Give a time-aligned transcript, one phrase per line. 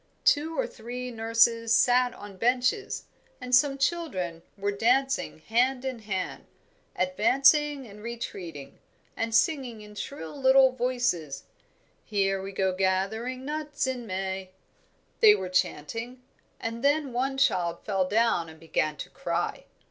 [0.25, 3.03] Two or three nurses sat on benches,
[3.39, 6.47] and some children were dancing hand in hand,
[6.95, 8.79] advancing and retreating,
[9.15, 11.43] and singing in shrill little voices.
[12.03, 14.49] "Here we go gathering nuts in May,"
[15.19, 16.23] they were chanting,
[16.59, 19.65] and then one child fell down and began to cry.